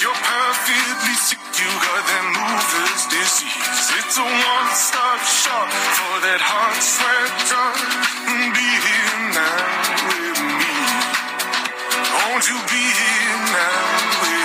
[0.00, 3.84] You're perfectly sick, you got that mover's disease.
[4.00, 7.76] It's a one-stop shop for that hot sweat drug.
[8.56, 9.60] Be here now
[10.08, 10.72] with me.
[12.16, 14.39] Won't you be here now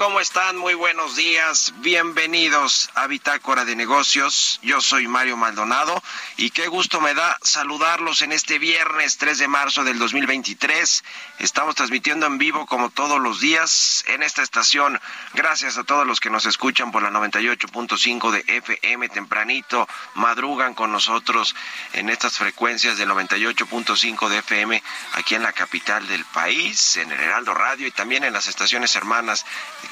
[0.00, 0.56] ¿Cómo están?
[0.56, 1.74] Muy buenos días.
[1.82, 4.58] Bienvenidos a Bitácora de Negocios.
[4.62, 6.02] Yo soy Mario Maldonado
[6.40, 11.04] y qué gusto me da saludarlos en este viernes 3 de marzo del 2023.
[11.38, 14.98] Estamos transmitiendo en vivo como todos los días en esta estación.
[15.34, 20.90] Gracias a todos los que nos escuchan por la 98.5 de FM tempranito, madrugan con
[20.90, 21.54] nosotros
[21.92, 27.20] en estas frecuencias del 98.5 de FM aquí en la capital del país, en el
[27.20, 29.44] Heraldo Radio y también en las estaciones hermanas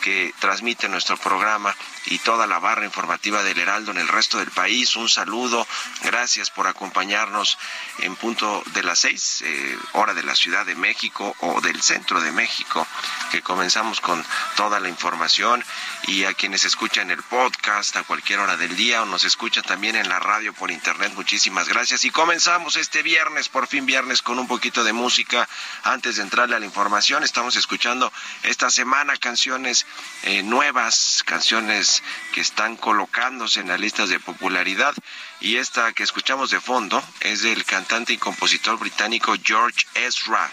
[0.03, 1.77] que transmiten nuestro programa
[2.07, 4.97] y toda la barra informativa del Heraldo en el resto del país.
[4.97, 5.67] Un saludo,
[6.05, 7.59] gracias por acompañarnos
[7.99, 12.21] en punto de las seis, eh, hora de la Ciudad de México o del centro
[12.21, 12.87] de México,
[13.33, 14.25] que comenzamos con
[14.57, 15.65] toda la información
[16.07, 19.97] y a quienes escuchan el podcast a cualquier hora del día o nos escuchan también
[19.97, 22.05] en la radio por internet, muchísimas gracias.
[22.05, 25.49] Y comenzamos este viernes, por fin viernes, con un poquito de música.
[25.83, 28.13] Antes de entrarle a la información, estamos escuchando
[28.45, 29.87] esta semana canciones
[30.23, 34.95] eh, nuevas, canciones que están colocándose en las listas de popularidad.
[35.41, 40.51] Y esta que escuchamos de fondo es del cantante y compositor británico George Ezra.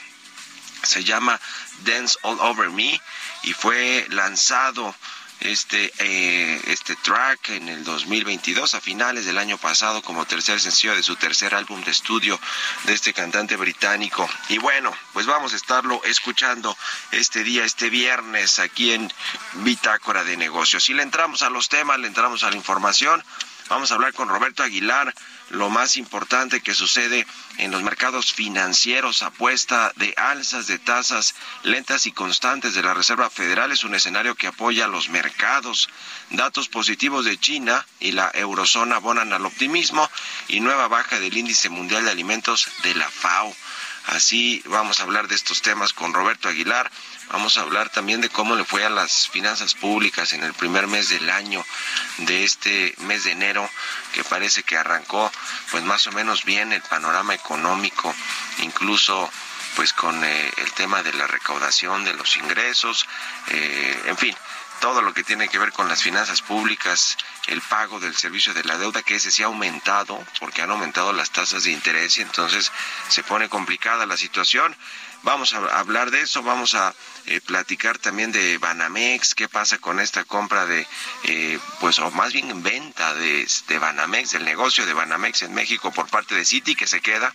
[0.84, 1.40] Se llama
[1.84, 3.02] Dance All Over Me
[3.44, 4.96] y fue lanzado
[5.40, 10.96] este, eh, este track en el 2022, a finales del año pasado, como tercer sencillo
[10.96, 12.40] de su tercer álbum de estudio
[12.84, 14.30] de este cantante británico.
[14.50, 16.78] Y bueno, pues vamos a estarlo escuchando
[17.12, 19.12] este día, este viernes, aquí en
[19.56, 20.90] Bitácora de Negocios.
[20.90, 23.24] Y le entramos a los temas, le entramos a la información.
[23.68, 25.12] Vamos a hablar con Roberto Aguilar,
[25.50, 27.26] lo más importante que sucede
[27.58, 31.34] en los mercados financieros, apuesta de alzas de tasas
[31.64, 35.90] lentas y constantes de la Reserva Federal es un escenario que apoya a los mercados.
[36.30, 40.08] Datos positivos de China y la eurozona abonan al optimismo
[40.48, 43.56] y nueva baja del índice mundial de alimentos de la FAO.
[44.08, 46.92] Así vamos a hablar de estos temas con Roberto Aguilar.
[47.32, 50.88] Vamos a hablar también de cómo le fue a las finanzas públicas en el primer
[50.88, 51.66] mes del año
[52.20, 53.70] de este mes de enero,
[54.14, 55.32] que parece que arrancó
[55.72, 58.14] pues más o menos bien el panorama económico,
[58.60, 59.32] incluso
[59.76, 63.06] pues con eh, el tema de la recaudación de los ingresos,
[63.50, 64.36] eh, en fin,
[64.80, 67.18] todo lo que tiene que ver con las finanzas públicas,
[67.48, 71.14] el pago del servicio de la deuda, que ese sí ha aumentado, porque han aumentado
[71.14, 72.72] las tasas de interés y entonces
[73.10, 74.76] se pone complicada la situación.
[75.26, 76.94] Vamos a hablar de eso, vamos a
[77.26, 80.86] eh, platicar también de Banamex, qué pasa con esta compra de,
[81.24, 85.92] eh, pues, o más bien venta de, de Banamex, del negocio de Banamex en México
[85.92, 87.34] por parte de Citi, que se queda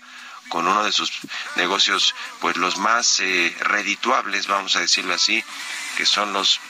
[0.51, 1.11] con uno de sus
[1.57, 5.43] negocios, pues los más eh, redituables, vamos a decirlo así,
[5.97, 6.61] que son los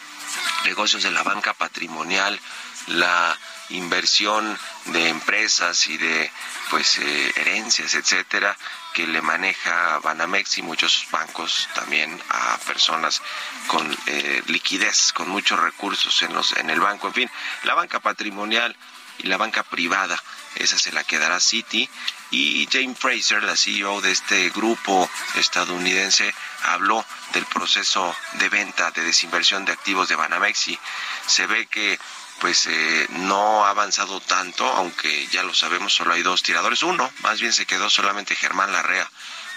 [0.65, 2.41] negocios de la banca patrimonial,
[2.87, 3.39] la
[3.71, 6.31] inversión de empresas y de
[6.71, 8.57] pues eh, herencias, etcétera,
[8.95, 13.23] que le maneja Banamex y muchos bancos también a personas
[13.67, 17.31] con eh, liquidez, con muchos recursos en los en el banco, en fin,
[17.65, 18.77] la banca patrimonial
[19.23, 20.23] y la banca privada,
[20.57, 21.89] esa se la quedará Citi.
[22.33, 26.33] Y Jane Fraser, la CEO de este grupo estadounidense,
[26.63, 30.79] habló del proceso de venta de desinversión de activos de Banamex y
[31.27, 31.99] se ve que
[32.41, 36.83] pues eh, no ha avanzado tanto, aunque ya lo sabemos, solo hay dos tiradores.
[36.83, 39.09] Uno, más bien se quedó solamente Germán Larrea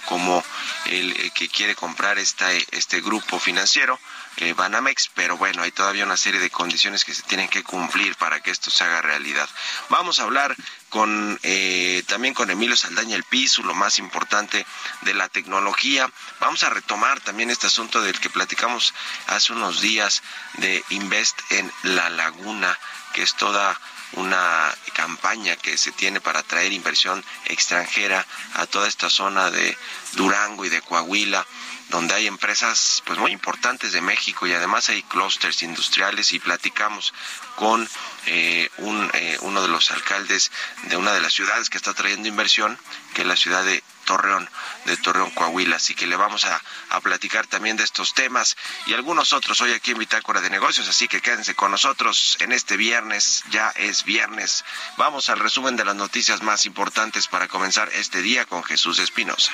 [0.06, 0.44] como
[0.86, 4.00] el, que quiere comprar esta, este grupo financiero,
[4.38, 8.16] eh, Banamex, pero bueno, hay todavía una serie de condiciones que se tienen que cumplir
[8.16, 9.48] para que esto se haga realidad.
[9.90, 10.56] Vamos a hablar
[10.90, 14.66] con eh, también con Emilio Saldaña el Piso, lo más importante
[15.02, 16.10] de la tecnología.
[16.40, 18.94] Vamos a retomar también este asunto del que platicamos
[19.28, 20.24] hace unos días
[20.56, 22.78] de Invest en La Laguna,
[23.14, 23.80] que es toda
[24.14, 29.78] una campaña que se tiene para atraer inversión extranjera a toda esta zona de
[30.14, 31.46] Durango y de Coahuila
[31.94, 37.14] donde hay empresas pues muy importantes de México y además hay clústeres industriales y platicamos
[37.56, 37.88] con
[38.26, 40.52] eh, un, eh, uno de los alcaldes
[40.90, 42.80] de una de las ciudades que está trayendo inversión,
[43.14, 44.50] que es la ciudad de Torreón,
[44.86, 45.76] de Torreón, Coahuila.
[45.76, 46.60] Así que le vamos a,
[46.90, 48.58] a, platicar también de estos temas
[48.88, 50.88] y algunos otros hoy aquí en Bitácora de Negocios.
[50.90, 53.44] Así que quédense con nosotros en este viernes.
[53.52, 54.66] Ya es viernes.
[54.98, 59.54] Vamos al resumen de las noticias más importantes para comenzar este día con Jesús Espinosa.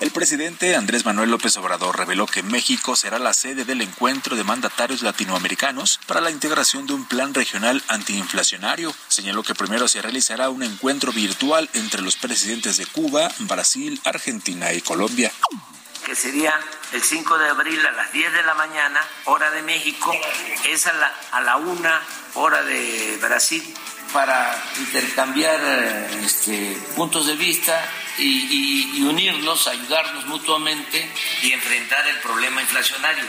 [0.00, 4.44] El presidente Andrés Manuel López Obrador reveló que México será la sede del encuentro de
[4.44, 8.94] mandatarios latinoamericanos para la integración de un plan regional antiinflacionario.
[9.08, 14.74] Señaló que primero se realizará un encuentro virtual entre los presidentes de Cuba, Brasil, Argentina
[14.74, 15.32] y Colombia.
[16.04, 16.52] Que sería
[16.92, 20.12] el 5 de abril a las 10 de la mañana, hora de México,
[20.68, 21.90] es a la, a la 1
[22.34, 23.74] hora de Brasil,
[24.14, 25.60] para intercambiar
[26.24, 27.84] este, puntos de vista
[28.16, 31.10] y, unirnos, ayudarnos mutuamente
[31.42, 33.24] y enfrentar el problema inflacionario.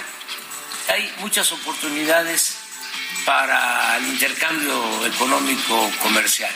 [0.89, 2.57] Hay muchas oportunidades
[3.25, 6.53] para el intercambio económico comercial.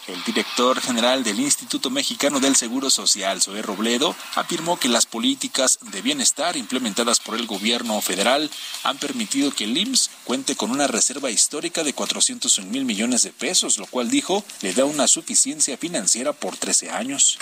[0.08, 5.78] El director general del Instituto Mexicano del Seguro Social, Zoé Robledo, afirmó que las políticas
[5.80, 8.50] de bienestar implementadas por el gobierno federal
[8.82, 13.30] han permitido que el IMSS cuente con una reserva histórica de 401 mil millones de
[13.30, 17.38] pesos, lo cual dijo le da una suficiencia financiera por 13 años.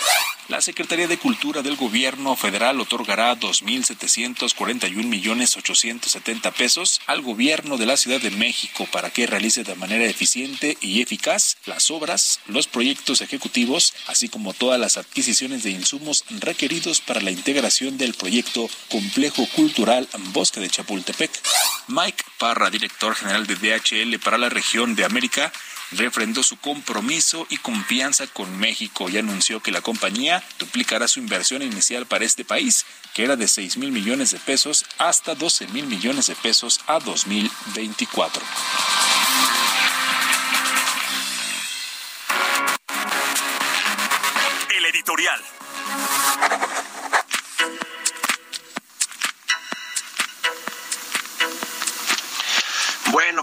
[0.51, 7.85] La Secretaría de Cultura del gobierno federal otorgará 2.741 millones 870 pesos al gobierno de
[7.85, 12.67] la Ciudad de México para que realice de manera eficiente y eficaz las obras los
[12.67, 18.69] proyectos ejecutivos, así como todas las adquisiciones de insumos requeridos para la integración del proyecto
[18.89, 21.31] Complejo Cultural Bosque de Chapultepec.
[21.87, 25.53] Mike Parra, director general de DHL para la región de América,
[25.91, 31.61] refrendó su compromiso y confianza con México y anunció que la compañía duplicará su inversión
[31.61, 35.85] inicial para este país, que era de 6 mil millones de pesos, hasta 12 mil
[35.85, 38.41] millones de pesos a 2024.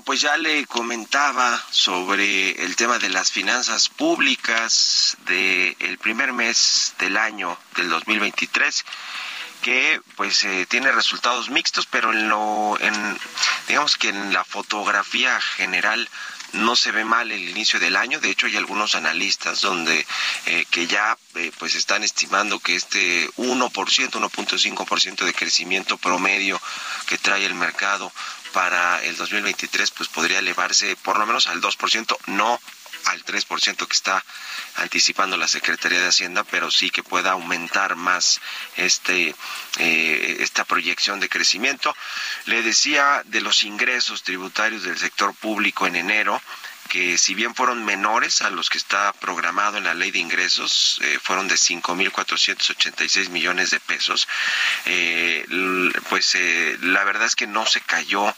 [0.09, 7.19] Pues ya le comentaba sobre el tema de las finanzas públicas del primer mes del
[7.19, 8.87] año del 2023
[9.61, 13.19] que pues eh, tiene resultados mixtos, pero en lo, en,
[13.69, 16.09] digamos que en la fotografía general
[16.53, 18.21] no se ve mal el inicio del año.
[18.21, 20.07] De hecho, hay algunos analistas donde
[20.47, 26.61] eh, que ya eh, pues están estimando que este 1%, 1.5% de crecimiento promedio
[27.07, 28.13] que trae el mercado
[28.53, 32.61] para el 2023 pues podría elevarse por lo menos al 2%, no
[33.07, 34.25] al 3% que está
[34.77, 38.41] anticipando la Secretaría de Hacienda, pero sí que pueda aumentar más
[38.77, 39.35] este
[39.79, 41.95] eh, esta proyección de crecimiento.
[42.47, 46.41] Le decía de los ingresos tributarios del sector público en enero,
[46.89, 50.99] que si bien fueron menores a los que está programado en la ley de ingresos,
[51.03, 54.27] eh, fueron de 5.486 millones de pesos,
[54.87, 55.47] eh,
[56.09, 58.35] pues eh, la verdad es que no se cayó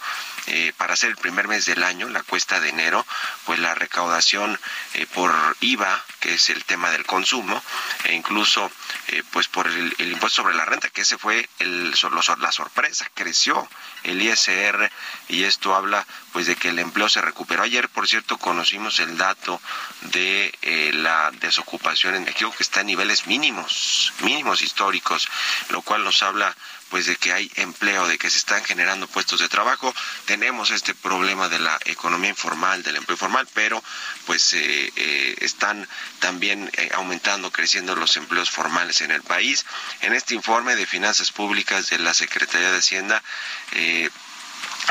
[0.76, 3.06] para ser el primer mes del año, la cuesta de enero,
[3.44, 4.58] pues la recaudación
[5.14, 7.62] por IVA, que es el tema del consumo,
[8.04, 8.70] e incluso
[9.30, 11.94] pues por el, impuesto sobre la renta, que ese fue el,
[12.40, 13.68] la sorpresa, creció
[14.04, 14.90] el ISR
[15.28, 17.62] y esto habla pues de que el empleo se recuperó.
[17.62, 19.60] Ayer, por cierto, conocimos el dato
[20.02, 25.28] de eh, la desocupación en México que está a niveles mínimos, mínimos históricos,
[25.70, 26.54] lo cual nos habla
[26.90, 29.94] pues de que hay empleo, de que se están generando puestos de trabajo.
[30.26, 33.82] Tenemos este problema de la economía informal, del empleo informal, pero
[34.26, 39.64] pues eh, eh, están también aumentando, creciendo los empleos formales en el país.
[40.00, 43.22] En este informe de finanzas públicas de la Secretaría de Hacienda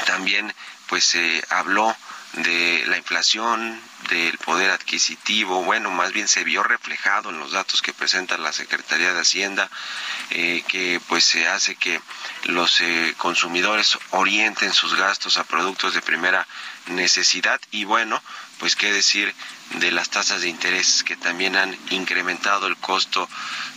[0.06, 0.54] también
[0.88, 1.96] pues se habló
[2.34, 7.82] de la inflación, del poder adquisitivo, bueno, más bien se vio reflejado en los datos
[7.82, 9.70] que presenta la Secretaría de Hacienda,
[10.30, 12.00] eh, que pues se hace que
[12.44, 16.48] los eh, consumidores orienten sus gastos a productos de primera
[16.88, 18.22] necesidad y bueno,
[18.60, 19.34] pues qué decir
[19.76, 23.28] de las tasas de interés que también han incrementado el costo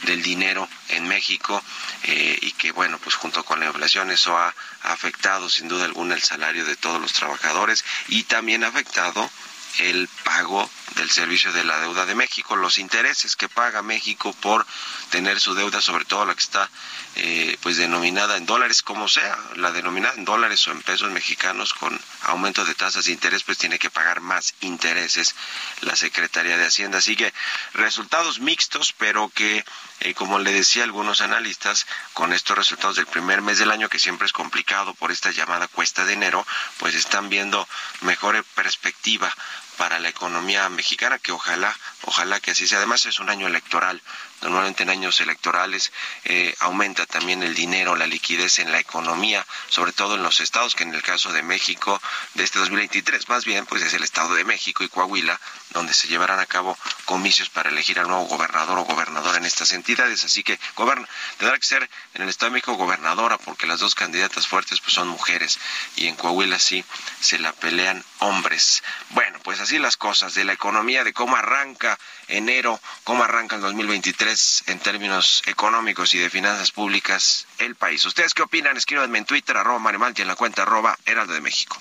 [0.02, 1.62] del dinero en México
[2.04, 6.14] eh, y que bueno pues junto con la inflación eso ha afectado sin duda alguna
[6.14, 9.30] el salario de todos los trabajadores y también ha afectado
[9.78, 14.66] el pago del servicio de la deuda de México, los intereses que paga México por
[15.10, 16.68] tener su deuda, sobre todo la que está
[17.16, 21.74] eh, pues denominada en dólares, como sea, la denominada en dólares o en pesos mexicanos
[21.74, 25.34] con aumento de tasas de interés, pues tiene que pagar más intereses
[25.82, 26.98] la Secretaría de Hacienda.
[26.98, 27.32] Así que
[27.74, 29.64] resultados mixtos, pero que,
[30.00, 33.98] eh, como le decía algunos analistas, con estos resultados del primer mes del año, que
[33.98, 36.46] siempre es complicado por esta llamada cuesta de enero,
[36.78, 37.68] pues están viendo
[38.00, 39.32] mejor perspectiva
[39.76, 42.78] para la economía mexicana, que ojalá, ojalá que así sea.
[42.78, 44.00] Además es un año electoral,
[44.42, 45.92] Normalmente en años electorales
[46.24, 50.74] eh, aumenta también el dinero, la liquidez en la economía, sobre todo en los estados,
[50.74, 52.00] que en el caso de México
[52.34, 56.08] de este 2023, más bien, pues es el estado de México y Coahuila, donde se
[56.08, 60.24] llevarán a cabo comicios para elegir al nuevo gobernador o gobernadora en estas entidades.
[60.24, 61.08] Así que goberna,
[61.38, 64.92] tendrá que ser en el estado de México gobernadora, porque las dos candidatas fuertes pues
[64.92, 65.58] son mujeres
[65.96, 66.84] y en Coahuila sí
[67.20, 68.82] se la pelean hombres.
[69.10, 73.62] Bueno, pues así las cosas de la economía, de cómo arranca enero, cómo arranca el
[73.62, 78.04] 2023 en términos económicos y de finanzas públicas el país.
[78.04, 78.76] ¿Ustedes qué opinan?
[78.76, 81.78] Escríbanme en Twitter, arroba Marimalti, en la cuenta arroba Heraldo de México.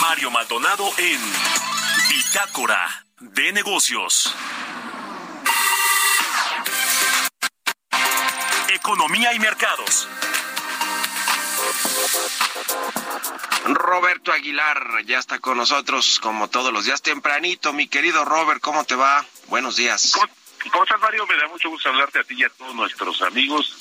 [0.00, 1.20] Mario Maldonado en
[2.08, 4.34] Bitácora de Negocios.
[8.68, 10.08] Economía y mercados.
[13.64, 17.72] Roberto Aguilar ya está con nosotros como todos los días tempranito.
[17.72, 19.24] Mi querido Robert, ¿cómo te va?
[19.48, 20.12] Buenos días.
[20.70, 21.26] ¿Cómo, Mario?
[21.26, 23.74] Me da mucho gusto hablarte a ti y a todos nuestros amigos.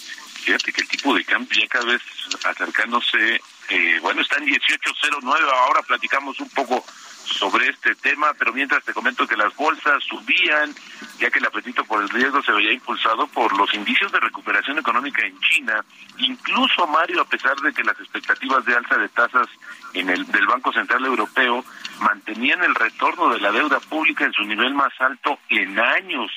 [0.44, 2.02] Fíjate que el tipo de cambio ya cada vez
[2.44, 5.52] acercándose, eh, bueno, está en 18.09.
[5.52, 6.86] Ahora platicamos un poco
[7.26, 10.74] sobre este tema, pero mientras te comento que las bolsas subían,
[11.20, 14.78] ya que el apetito por el riesgo se veía impulsado por los indicios de recuperación
[14.80, 15.84] económica en China,
[16.18, 19.48] incluso Mario, a pesar de que las expectativas de alza de tasas
[19.94, 21.64] en el del Banco Central Europeo
[22.00, 26.32] mantenían el retorno de la deuda pública en su nivel más alto en años.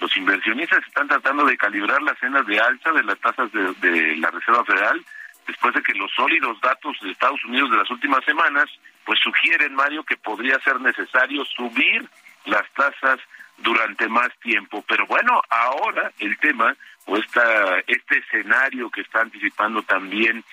[0.00, 4.16] Los inversionistas están tratando de calibrar las cenas de alza de las tasas de, de
[4.16, 5.04] la Reserva Federal
[5.48, 8.68] después de que los sólidos datos de Estados Unidos de las últimas semanas
[9.08, 12.06] pues sugieren, Mario, que podría ser necesario subir
[12.44, 13.18] las tasas
[13.56, 14.84] durante más tiempo.
[14.86, 20.44] Pero bueno, ahora el tema o esta, este escenario que está anticipando también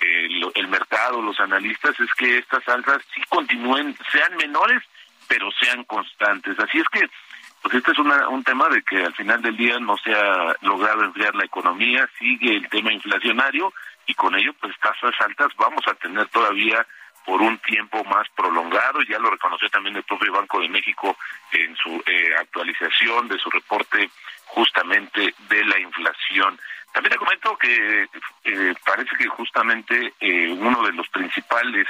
[0.00, 4.82] el, el mercado, los analistas, es que estas alzas sí continúen, sean menores,
[5.26, 6.58] pero sean constantes.
[6.58, 7.08] Así es que
[7.62, 10.54] pues este es una, un tema de que al final del día no se ha
[10.60, 13.72] logrado enfriar la economía, sigue el tema inflacionario
[14.06, 16.86] y con ello pues tasas altas vamos a tener todavía
[17.24, 21.16] por un tiempo más prolongado, ya lo reconoció también el propio Banco de México
[21.52, 24.10] en su eh, actualización de su reporte
[24.46, 26.58] justamente de la inflación.
[26.92, 28.06] También te comento que
[28.44, 31.86] eh, parece que justamente eh, uno de los principales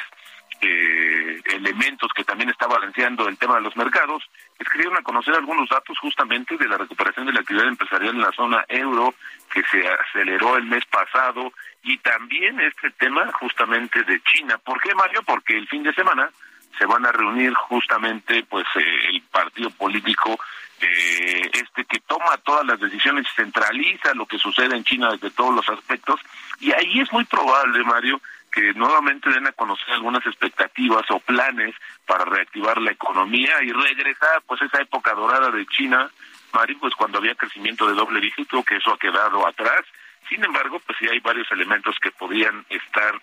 [0.63, 4.23] eh, elementos que también está balanceando el tema de los mercados
[4.59, 8.15] es que dieron a conocer algunos datos justamente de la recuperación de la actividad empresarial
[8.15, 9.15] en la zona euro
[9.53, 11.53] que se aceleró el mes pasado
[11.83, 14.57] y también este tema justamente de China.
[14.59, 15.23] ¿Por qué, Mario?
[15.25, 16.31] Porque el fin de semana
[16.79, 20.39] se van a reunir justamente pues eh, el partido político
[20.81, 25.55] eh, este que toma todas las decisiones centraliza lo que sucede en China desde todos
[25.55, 26.21] los aspectos
[26.61, 28.21] y ahí es muy probable Mario
[28.53, 31.75] que nuevamente den a conocer algunas expectativas o planes
[32.07, 36.11] para reactivar la economía y regresar pues esa época dorada de China
[36.53, 39.83] Mario pues cuando había crecimiento de doble dígito que eso ha quedado atrás.
[40.29, 43.21] Sin embargo pues sí hay varios elementos que podrían estar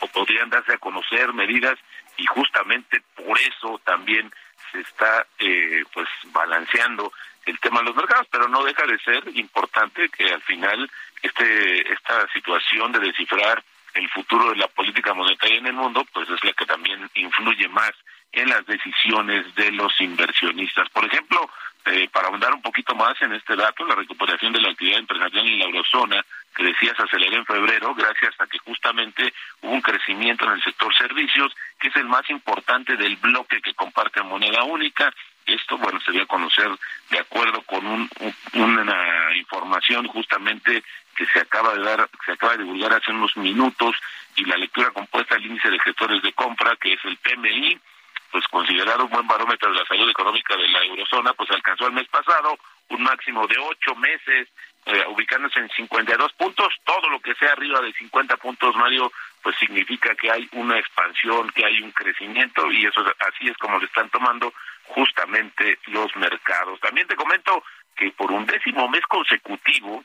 [0.00, 1.78] o podrían darse a conocer medidas
[2.16, 4.32] y justamente por eso también
[4.70, 7.12] se está eh, pues balanceando
[7.46, 10.90] el tema de los mercados, pero no deja de ser importante que al final
[11.22, 13.62] este esta situación de descifrar
[13.94, 17.68] el futuro de la política monetaria en el mundo, pues es la que también influye
[17.68, 17.92] más
[18.32, 20.88] en las decisiones de los inversionistas.
[20.90, 21.48] Por ejemplo,
[21.86, 25.46] eh, para ahondar un poquito más en este dato, la recuperación de la actividad empresarial
[25.46, 26.24] en la eurozona
[26.54, 30.94] que decías aceleró en febrero gracias a que justamente hubo un crecimiento en el sector
[30.96, 35.12] servicios, que es el más importante del bloque que comparte moneda única.
[35.44, 36.70] Esto, bueno, se dio a conocer
[37.10, 38.08] de acuerdo con un,
[38.54, 40.82] una información justamente
[41.14, 43.96] que se acaba de dar, se acaba de divulgar hace unos minutos
[44.36, 47.78] y la lectura compuesta del índice de gestores de compra, que es el PMI,
[48.30, 51.92] pues considerado un buen barómetro de la salud económica de la eurozona, pues alcanzó el
[51.92, 54.48] mes pasado un máximo de ocho meses
[54.86, 56.68] eh, ubicándose en 52 puntos.
[56.84, 61.50] Todo lo que sea arriba de 50 puntos, Mario, pues significa que hay una expansión,
[61.50, 64.52] que hay un crecimiento y eso así es como lo están tomando
[64.86, 66.80] justamente los mercados.
[66.80, 67.62] También te comento
[67.96, 70.04] que por un décimo mes consecutivo,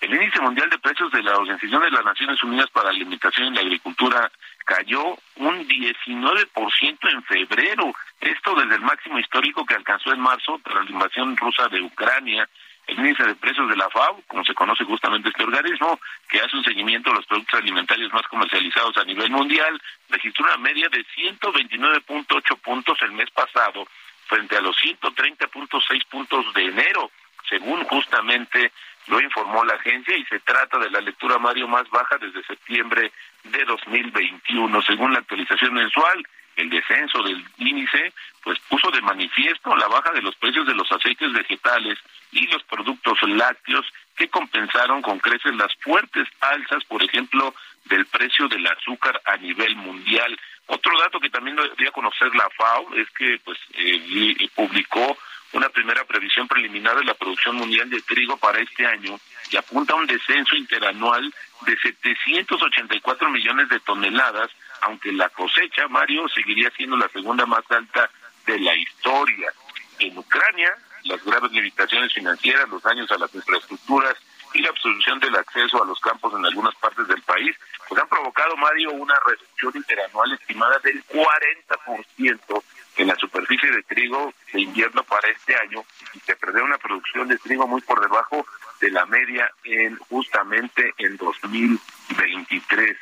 [0.00, 3.48] el índice mundial de precios de la Organización de las Naciones Unidas para la Alimentación
[3.48, 4.30] y la Agricultura
[4.64, 7.92] cayó un 19% en febrero.
[8.20, 12.48] Esto desde el máximo histórico que alcanzó en marzo tras la invasión rusa de Ucrania
[12.86, 16.56] el índice de precios de la FAO, como se conoce justamente este organismo, que hace
[16.56, 21.04] un seguimiento de los productos alimentarios más comercializados a nivel mundial, registró una media de
[21.04, 23.86] 129.8 puntos el mes pasado,
[24.26, 27.10] frente a los 130.6 puntos de enero,
[27.48, 28.72] según justamente
[29.10, 33.12] lo informó la agencia, y se trata de la lectura Mario más baja desde septiembre
[33.44, 36.24] de 2021, según la actualización mensual
[36.56, 40.90] el descenso del índice, pues puso de manifiesto la baja de los precios de los
[40.92, 41.98] aceites vegetales
[42.32, 47.54] y los productos lácteos que compensaron con creces las fuertes alzas, por ejemplo,
[47.86, 50.38] del precio del azúcar a nivel mundial.
[50.66, 55.16] Otro dato que también debería conocer la FAO es que pues eh, publicó
[55.52, 59.18] una primera previsión preliminar de la producción mundial de trigo para este año
[59.50, 61.32] y apunta a un descenso interanual
[61.62, 64.50] de 784 millones de toneladas,
[64.82, 68.08] aunque la cosecha, Mario, seguiría siendo la segunda más alta
[68.46, 69.52] de la historia.
[69.98, 74.14] En Ucrania, las graves limitaciones financieras, los daños a las infraestructuras
[74.54, 77.56] y la obstrucción del acceso a los campos en algunas partes del país,
[77.88, 82.62] pues han provocado, Mario, una reducción interanual estimada del 40%
[82.96, 87.28] en la superficie de trigo de invierno para este año y se prevé una producción
[87.28, 88.46] de trigo muy por debajo
[88.80, 92.96] de la media en justamente en 2023.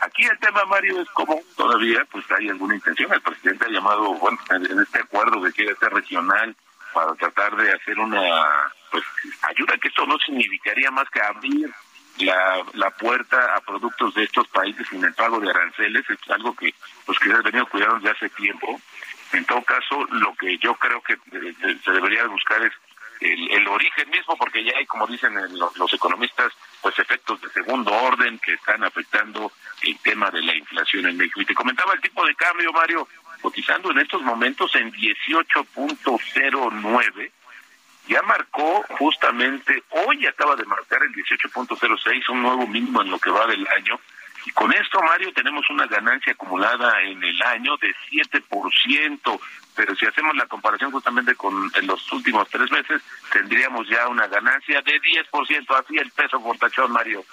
[0.00, 3.12] Aquí el tema, Mario, es como todavía pues hay alguna intención.
[3.12, 6.54] El presidente ha llamado, bueno, en este acuerdo que quiere ser regional
[6.92, 9.04] para tratar de hacer una pues
[9.42, 11.72] ayuda, que esto no significaría más que abrir
[12.18, 16.54] la, la puerta a productos de estos países sin el pago de aranceles, es algo
[16.54, 16.72] que
[17.04, 18.80] pues que se ha venido cuidando desde hace tiempo.
[19.34, 22.72] En todo caso, lo que yo creo que eh, se debería buscar es
[23.20, 27.92] el, origen mismo, porque ya hay, como dicen los, los, economistas, pues efectos de segundo
[27.92, 29.50] orden que están afectando
[29.82, 31.40] el tema de la inflación en México.
[31.40, 33.08] Y te comentaba el tipo de cambio, Mario,
[33.40, 37.30] cotizando en estos momentos en 18.09.
[38.06, 43.30] Ya marcó justamente, hoy acaba de marcar el 18.06, un nuevo mínimo en lo que
[43.30, 43.98] va del año.
[44.46, 49.40] Y con esto, Mario, tenemos una ganancia acumulada en el año de 7%,
[49.74, 53.02] pero si hacemos la comparación justamente con en los últimos tres meses,
[53.32, 57.24] tendríamos ya una ganancia de 10%, así el peso por tachón, Mario.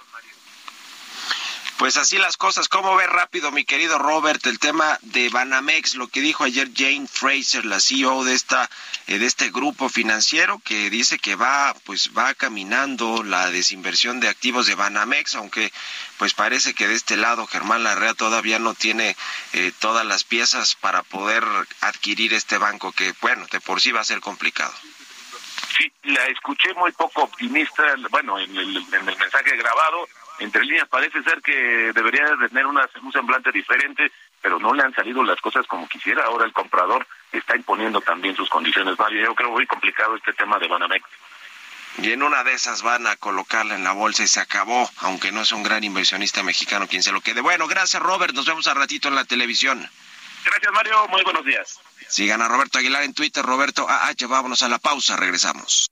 [1.82, 2.70] Pues así las cosas.
[2.70, 5.96] ¿Cómo ve rápido, mi querido Robert, el tema de Banamex?
[5.96, 8.70] Lo que dijo ayer Jane Fraser, la CEO de esta
[9.08, 14.30] eh, de este grupo financiero, que dice que va pues va caminando la desinversión de
[14.30, 15.74] activos de Banamex, aunque
[16.20, 19.17] pues parece que de este lado Germán Larrea todavía no tiene
[19.54, 21.44] eh, todas las piezas para poder
[21.80, 24.76] adquirir este banco, que bueno, de por sí va a ser complicado.
[25.76, 30.08] Sí, la escuché muy poco optimista, bueno, en el, en el mensaje grabado,
[30.43, 34.84] entre líneas parece ser que debería de tener una, un semblante diferente, pero no le
[34.84, 36.25] han salido las cosas como quisiera.
[36.25, 38.97] Ahora el comprador está imponiendo también sus condiciones.
[38.97, 41.06] Mario, yo creo muy complicado este tema de Banamex.
[41.97, 45.32] Y en una de esas van a colocarla en la bolsa y se acabó, aunque
[45.32, 47.41] no es un gran inversionista mexicano quien se lo quede.
[47.41, 49.88] Bueno, gracias Robert, nos vemos al ratito en la televisión.
[50.43, 51.80] Gracias Mario, muy buenos días.
[52.08, 55.91] Sigan a Roberto Aguilar en Twitter, Roberto AH, vámonos a la pausa, regresamos.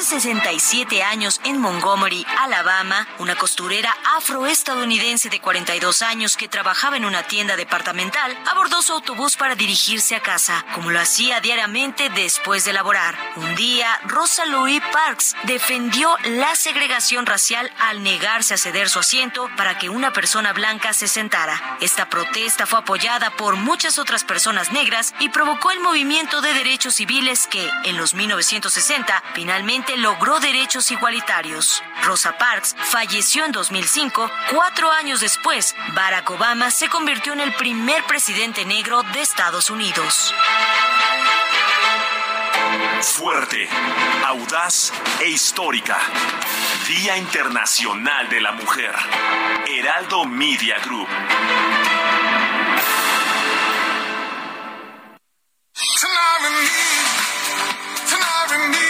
[0.00, 7.04] Hace 67 años en Montgomery, Alabama, una costurera afroestadounidense de 42 años que trabajaba en
[7.04, 12.64] una tienda departamental abordó su autobús para dirigirse a casa, como lo hacía diariamente después
[12.64, 13.14] de laborar.
[13.36, 19.50] Un día, Rosa Louis Parks defendió la segregación racial al negarse a ceder su asiento
[19.58, 21.76] para que una persona blanca se sentara.
[21.82, 26.94] Esta protesta fue apoyada por muchas otras personas negras y provocó el movimiento de derechos
[26.94, 31.82] civiles que, en los 1960, finalmente logró derechos igualitarios.
[32.02, 34.30] Rosa Parks falleció en 2005.
[34.50, 40.34] Cuatro años después, Barack Obama se convirtió en el primer presidente negro de Estados Unidos.
[43.02, 43.68] Fuerte,
[44.26, 45.98] audaz e histórica.
[46.86, 48.94] Día Internacional de la Mujer.
[49.66, 51.08] Heraldo Media Group.
[58.10, 58.89] Tonight tonight.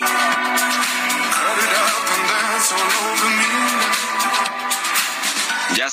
[0.00, 0.33] Yeah.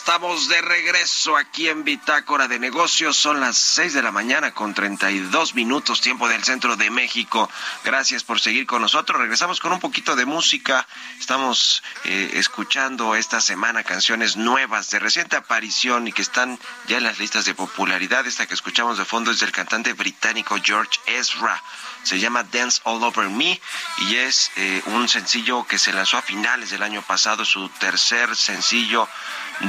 [0.01, 3.15] Estamos de regreso aquí en Bitácora de Negocios.
[3.15, 7.47] Son las 6 de la mañana con 32 minutos, tiempo del centro de México.
[7.83, 9.21] Gracias por seguir con nosotros.
[9.21, 10.87] Regresamos con un poquito de música.
[11.19, 17.03] Estamos eh, escuchando esta semana canciones nuevas de reciente aparición y que están ya en
[17.03, 18.25] las listas de popularidad.
[18.25, 21.61] Esta que escuchamos de fondo es del cantante británico George Ezra.
[22.01, 23.61] Se llama Dance All Over Me
[23.99, 28.35] y es eh, un sencillo que se lanzó a finales del año pasado, su tercer
[28.35, 29.07] sencillo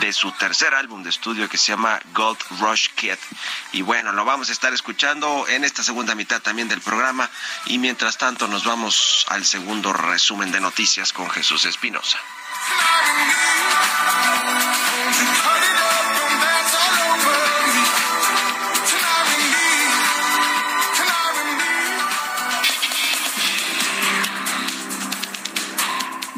[0.00, 3.18] de su tercer álbum de estudio que se llama Gold Rush Kid.
[3.72, 7.28] Y bueno, lo vamos a estar escuchando en esta segunda mitad también del programa
[7.66, 12.18] y mientras tanto nos vamos al segundo resumen de noticias con Jesús Espinosa.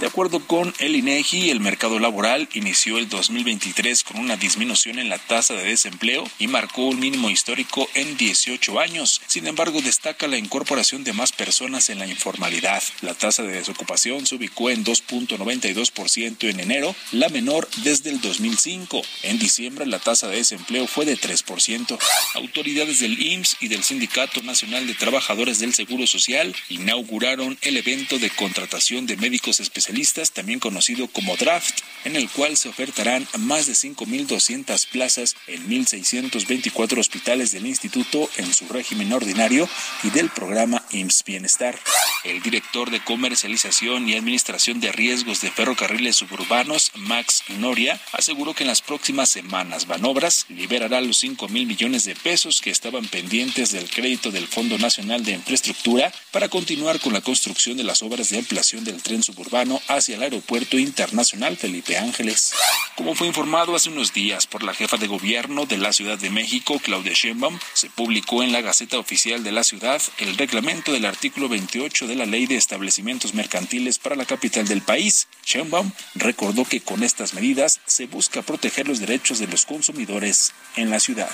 [0.05, 5.09] De acuerdo con el INEGI, el mercado laboral inició el 2023 con una disminución en
[5.09, 9.23] la tasa de desempleo y marcó un mínimo histórico en 18 años.
[9.27, 12.83] Sin embargo, destaca la incorporación de más personas en la informalidad.
[13.01, 19.01] La tasa de desocupación se ubicó en 2.92% en enero, la menor desde el 2005.
[19.23, 21.99] En diciembre, la tasa de desempleo fue de 3%.
[22.35, 28.19] Autoridades del IMSS y del Sindicato Nacional de Trabajadores del Seguro Social inauguraron el evento
[28.19, 29.94] de contratación de médicos especialistas,
[30.33, 36.99] también conocido como draft, en el cual se ofertarán más de 5.200 plazas en 1.624
[36.99, 39.69] hospitales del instituto en su régimen ordinario
[40.03, 41.79] y del programa IMSS Bienestar.
[42.25, 48.65] El director de comercialización y administración de riesgos de ferrocarriles suburbanos, Max Noria, aseguró que
[48.65, 53.73] en las próximas semanas Banobras liberará los 5 mil millones de pesos que estaban pendientes
[53.73, 58.31] del crédito del Fondo Nacional de Infraestructura para continuar con la construcción de las obras
[58.31, 62.53] de ampliación del tren suburbano hacia el Aeropuerto Internacional Felipe Ángeles.
[62.97, 66.31] Como fue informado hace unos días por la jefa de gobierno de la Ciudad de
[66.31, 71.05] México, Claudia Sheinbaum, se publicó en la Gaceta Oficial de la Ciudad el reglamento del
[71.05, 75.29] artículo 28 de la Ley de Establecimientos Mercantiles para la capital del país.
[75.45, 80.91] Sheinbaum recordó que con estas medidas se busca proteger los derechos de los consumidores en
[80.91, 81.31] la ciudad.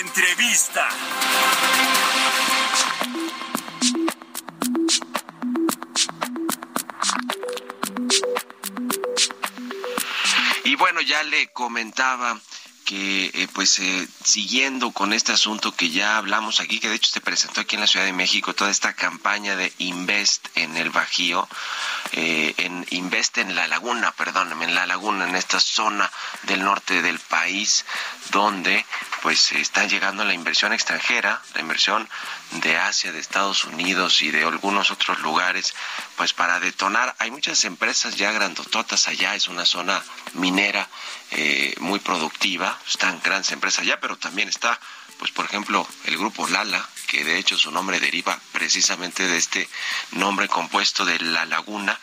[0.00, 0.88] Entrevista.
[10.70, 12.38] Y bueno, ya le comentaba
[12.90, 17.12] que eh, pues eh, siguiendo con este asunto que ya hablamos aquí, que de hecho
[17.12, 20.90] se presentó aquí en la Ciudad de México, toda esta campaña de Invest en el
[20.90, 21.48] Bajío,
[22.10, 26.10] eh, en Invest en la Laguna, perdóname, en la Laguna, en esta zona
[26.42, 27.84] del norte del país,
[28.32, 28.84] donde
[29.22, 32.08] pues está llegando la inversión extranjera, la inversión
[32.62, 35.74] de Asia, de Estados Unidos y de algunos otros lugares,
[36.16, 37.14] pues para detonar.
[37.20, 40.02] Hay muchas empresas ya grandototas allá, es una zona
[40.34, 40.88] minera
[41.30, 44.78] eh, muy productiva, están grandes empresas allá, pero también está,
[45.18, 49.68] pues por ejemplo, el grupo Lala, que de hecho su nombre deriva precisamente de este
[50.12, 51.98] nombre compuesto de La Laguna,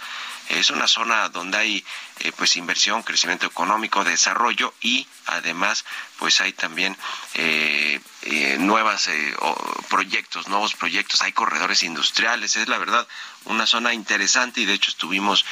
[0.49, 1.85] es una zona donde hay
[2.19, 5.83] eh, pues inversión, crecimiento económico, desarrollo y además
[6.17, 6.95] pues hay también
[7.33, 9.09] eh, eh, nuevas
[9.89, 13.07] proyectos, nuevos proyectos, hay corredores industriales, es la verdad
[13.45, 15.45] una zona interesante y de hecho estuvimos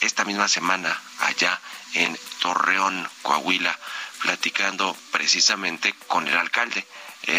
[0.00, 1.60] esta misma semana allá
[1.94, 3.78] en Torreón, Coahuila,
[4.26, 6.84] platicando precisamente con el alcalde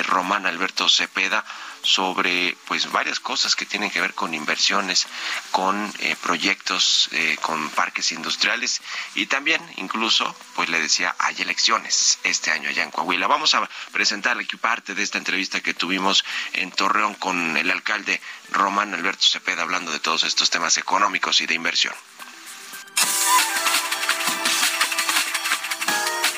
[0.08, 1.44] Román Alberto Cepeda
[1.82, 5.06] sobre pues varias cosas que tienen que ver con inversiones,
[5.52, 8.82] con eh, proyectos, eh, con parques industriales
[9.16, 13.28] y también incluso pues le decía hay elecciones este año allá en Coahuila.
[13.28, 16.24] Vamos a presentarle aquí parte de esta entrevista que tuvimos
[16.54, 18.22] en Torreón con el alcalde
[18.52, 21.94] Román Alberto Cepeda hablando de todos estos temas económicos y de inversión.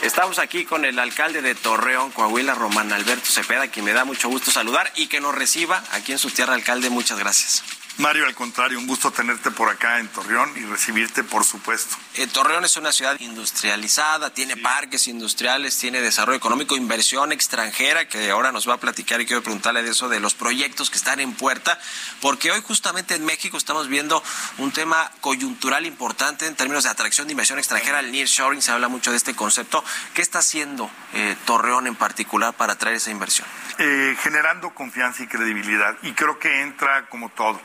[0.10, 4.28] Estamos aquí con el alcalde de Torreón, Coahuila, Román Alberto Cepeda, quien me da mucho
[4.28, 6.90] gusto saludar y que nos reciba aquí en su tierra, alcalde.
[6.90, 7.64] Muchas gracias.
[8.00, 11.98] Mario, al contrario, un gusto tenerte por acá en Torreón y recibirte, por supuesto.
[12.16, 18.32] Eh, Torreón es una ciudad industrializada, tiene parques industriales, tiene desarrollo económico, inversión extranjera, que
[18.32, 21.20] ahora nos va a platicar y quiero preguntarle de eso, de los proyectos que están
[21.20, 21.78] en puerta,
[22.22, 24.24] porque hoy justamente en México estamos viendo
[24.60, 28.88] un tema coyuntural importante en términos de atracción de inversión extranjera, el nearshoring, se habla
[28.88, 29.84] mucho de este concepto.
[30.14, 33.46] ¿Qué está haciendo eh, Torreón en particular para atraer esa inversión?
[33.78, 37.60] Eh, generando confianza y credibilidad, y creo que entra como todo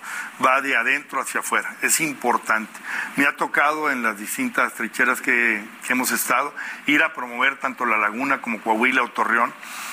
[0.44, 1.76] va de adentro hacia afuera.
[1.82, 2.72] Es importante.
[3.16, 6.54] Me ha tocado en las distintas trincheras que, hemos estado
[6.86, 9.52] ir a promover tanto la laguna como Coahuila o Torreón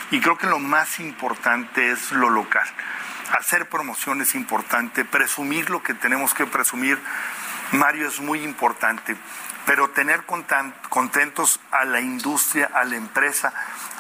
[0.10, 2.68] y creo que lo más importante es lo local.
[3.38, 7.00] Hacer promoción es importante, presumir lo que tenemos que presumir,
[7.72, 9.16] Mario, es muy importante,
[9.66, 10.24] pero tener
[10.90, 13.54] contentos a la industria, a la empresa,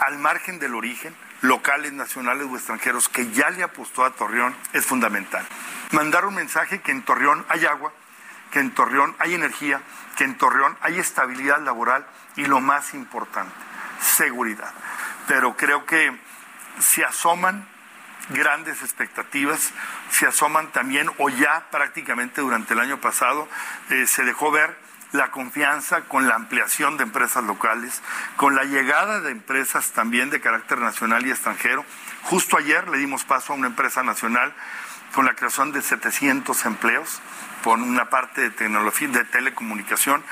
[0.06, 4.86] al margen del origen, locales, nacionales o extranjeros, que ya le apostó a Torreón, es
[4.86, 5.46] fundamental
[5.92, 7.92] mandar un mensaje que en Torreón hay agua,
[8.52, 9.82] que en Torreón hay energía,
[10.18, 13.54] que en Torreón hay estabilidad laboral y lo más importante,
[14.00, 14.74] seguridad.
[15.28, 16.12] Pero creo que
[16.80, 17.68] se asoman
[18.30, 19.72] grandes expectativas,
[20.10, 23.48] se asoman también, o ya prácticamente durante el año pasado,
[23.90, 24.78] eh, se dejó ver
[25.12, 28.02] la confianza con la ampliación de empresas locales,
[28.38, 31.86] con la llegada de empresas también de carácter nacional y extranjero.
[32.24, 34.54] Justo ayer le dimos paso a una empresa nacional
[35.14, 37.22] con la creación de 700 empleos
[37.64, 40.24] por una parte de tecnología, de telecomunicación.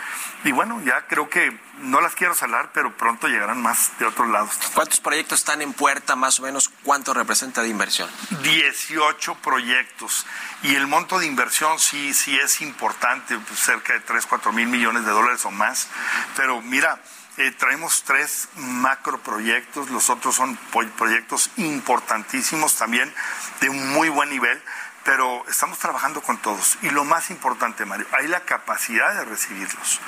[0.44, 4.28] Y bueno, ya creo que no las quiero salar, pero pronto llegarán más de otros
[4.30, 4.58] lados.
[4.74, 6.70] ¿Cuántos proyectos están en puerta, más o menos?
[6.84, 8.10] ¿Cuánto representa de inversión?
[8.42, 10.26] 18 proyectos.
[10.64, 14.68] Y el monto de inversión sí, sí es importante, pues, cerca de 3, 4 mil
[14.68, 15.88] millones de dólares o más.
[16.36, 17.00] Pero mira,
[17.40, 20.58] eh, traemos tres macroproyectos, los otros son
[20.98, 23.14] proyectos importantísimos también,
[23.62, 24.62] de un muy buen nivel
[25.06, 26.78] pero estamos trabajando con todos.
[26.84, 30.00] Y lo más importante, Mario, hay la capacidad de recibirlos.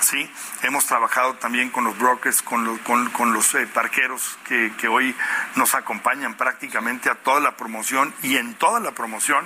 [0.00, 0.30] ¿sí?
[0.62, 2.64] Hemos trabajado también con los brokers, con
[3.32, 5.16] los, eh, parqueros que, que hoy
[5.56, 9.44] nos acompañan prácticamente a toda la promoción y en toda la promoción.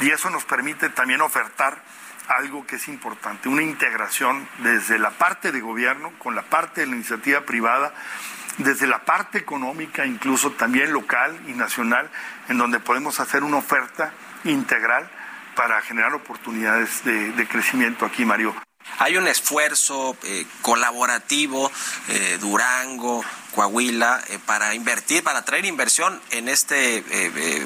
[0.00, 1.80] Y eso nos permite también ofertar
[2.28, 6.86] algo que es importante, una integración desde la parte de gobierno con la parte de
[6.86, 7.92] la iniciativa privada,
[8.58, 12.10] desde la parte económica, incluso también local y nacional,
[12.48, 14.12] en donde podemos hacer una oferta
[14.44, 15.08] integral
[15.54, 18.54] para generar oportunidades de, crecimiento aquí, Mario.
[18.98, 21.70] Hay un esfuerzo eh, colaborativo,
[22.08, 27.02] eh, Durango, Coahuila, eh, para invertir, para traer inversión en este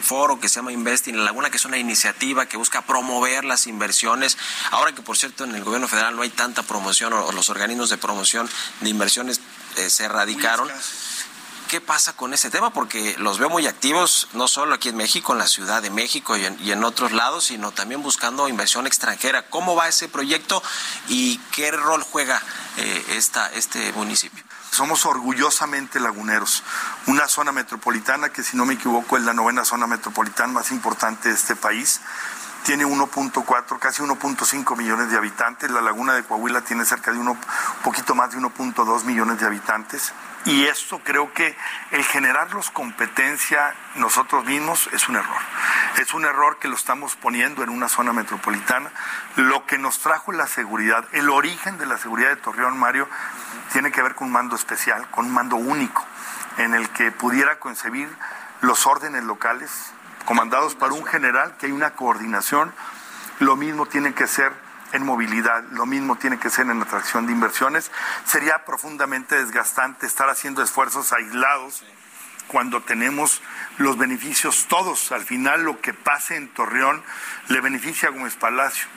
[0.02, 3.44] foro que se llama Investing en la Laguna, que es una iniciativa que busca promover
[3.44, 4.38] las inversiones.
[4.70, 7.90] Ahora que, por cierto, en el gobierno federal no hay tanta promoción o, los organismos
[7.90, 8.48] de promoción
[8.80, 9.40] de inversiones
[9.88, 10.68] se erradicaron.
[11.68, 12.70] ¿Qué pasa con ese tema?
[12.70, 16.34] Porque los veo muy activos, no solo aquí en México, en la Ciudad de México
[16.38, 19.42] y en, otros lados, sino también buscando inversión extranjera.
[19.50, 20.62] ¿Cómo va ese proyecto
[21.08, 22.40] y qué rol juega
[22.78, 24.42] eh, esta, este municipio?
[24.70, 26.62] Somos orgullosamente laguneros,
[27.06, 31.28] una zona metropolitana que si no me equivoco es la novena zona metropolitana más importante
[31.28, 32.00] de este país
[32.64, 35.70] tiene 1.4, casi 1.5 millones de habitantes.
[35.70, 39.46] La laguna de Coahuila tiene cerca de uno, un poquito más de 1.2 millones de
[39.46, 40.12] habitantes.
[40.48, 41.54] Y esto creo que
[41.90, 45.42] el generarlos competencia nosotros mismos es un error.
[45.98, 48.90] Es un error que lo estamos poniendo en una zona metropolitana.
[49.36, 53.06] Lo que nos trajo la seguridad, el origen de la seguridad de Torreón, Mario,
[53.74, 56.02] tiene que ver con un mando especial, con un mando único,
[56.56, 58.08] en el que pudiera concebir
[58.62, 59.92] los órdenes locales,
[60.24, 62.72] comandados por un general, que hay una coordinación.
[63.38, 64.54] Lo mismo tiene que ser
[64.92, 67.90] en movilidad, lo mismo tiene que ser en atracción de inversiones.
[68.24, 71.84] Sería profundamente desgastante estar haciendo esfuerzos aislados
[72.48, 73.42] cuando tenemos
[73.76, 75.12] los beneficios todos.
[75.12, 77.02] Al final lo que pase en Torreón
[77.48, 78.88] le beneficia a Gómez Palacio,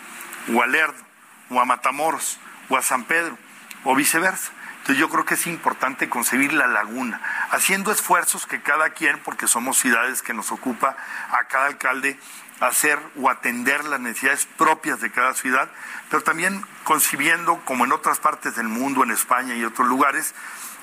[0.54, 1.04] o a Lerdo,
[1.50, 3.38] o a Matamoros, o a San Pedro,
[3.84, 4.52] o viceversa.
[4.80, 9.48] Entonces yo creo que es importante concebir la laguna, haciendo esfuerzos que cada quien, porque
[9.48, 10.96] somos ciudades que nos ocupa
[11.32, 12.20] a cada alcalde,
[12.62, 15.70] hacer o atender las necesidades propias de cada ciudad,
[16.10, 20.34] pero también concibiendo, como en otras partes del mundo, en España y otros lugares,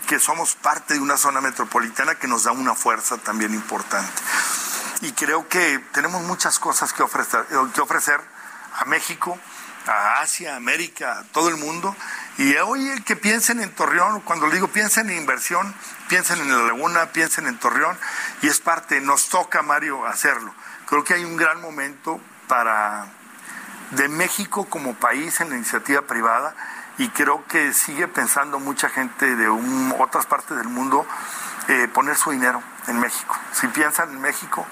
[0.07, 4.22] que somos parte de una zona metropolitana que nos da una fuerza también importante.
[5.02, 8.20] Y creo que tenemos muchas cosas que ofrecer, que ofrecer
[8.78, 9.38] a México,
[9.88, 11.96] a Asia, América, todo el mundo.
[12.37, 15.74] Y hoy que piensen en Torreón, cuando le digo piensen en inversión,
[16.09, 17.96] piensen en la laguna, piensen en Torreón,
[18.42, 20.55] y es parte, nos toca, Mario, hacerlo.
[20.87, 23.07] Creo que hay un gran momento para
[23.90, 26.55] de México como país en la iniciativa privada
[26.98, 29.48] y creo que sigue pensando mucha gente de
[29.98, 31.07] otras partes del mundo
[31.68, 33.37] eh, poner su dinero en México.
[33.53, 34.66] Si piensan en México,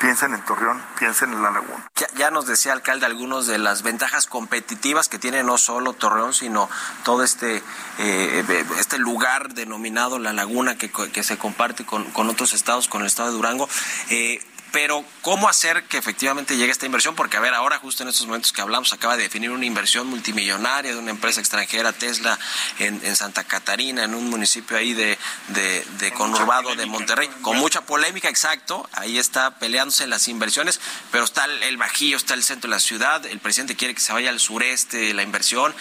[0.00, 1.88] piensen en Torreón, piensen en la laguna.
[2.16, 6.68] Ya, nos decía alcalde algunos de las ventajas competitivas que tiene no solo Torreón, sino
[7.04, 7.62] todo este
[7.98, 13.02] eh, este lugar denominado la laguna que, que se comparte con, con, otros estados, con
[13.02, 13.68] el estado de Durango.
[14.08, 17.14] Eh, pero ¿cómo hacer que efectivamente llegue esta inversión?
[17.14, 20.06] Porque, a ver, ahora justo en estos momentos que hablamos, acaba de definir una inversión
[20.06, 22.38] multimillonaria de una empresa extranjera, Tesla,
[22.78, 28.28] en, Santa Catarina, en un municipio ahí de, de, conurbado de Monterrey, con mucha polémica,
[28.28, 30.80] exacto, ahí está peleándose las inversiones,
[31.10, 34.00] pero está el, el Bajío, está el centro de la ciudad, el presidente quiere que
[34.00, 35.74] se vaya al sureste la inversión,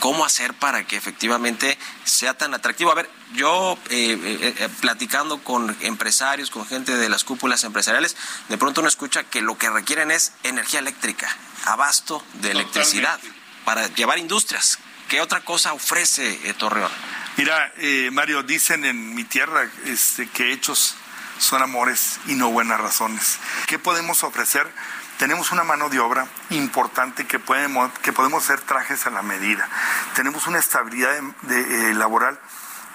[0.00, 2.90] cómo hacer para que efectivamente sea tan atractivo.
[2.90, 8.16] A ver, yo eh, eh, eh, platicando con empresarios, con gente de las cúpulas empresariales,
[8.48, 11.28] de pronto uno escucha que lo que requieren es energía eléctrica,
[11.66, 13.20] abasto de electricidad
[13.64, 14.78] para llevar industrias.
[15.08, 16.90] ¿Qué otra cosa ofrece Torreón?
[17.36, 17.72] Mira,
[18.12, 20.94] Mario, dicen en mi tierra este, que hechos
[21.38, 23.38] son amores y no buenas razones.
[23.66, 24.70] ¿Qué podemos ofrecer?
[25.20, 29.68] Tenemos una mano de obra importante que, podemos, que podemos hacer trajes a la medida.
[30.14, 32.40] Tenemos una estabilidad de, eh, laboral.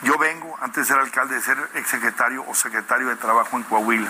[0.02, 4.10] Yo vengo, antes de ser alcalde, de ser exsecretario o secretario de Trabajo en Coahuila.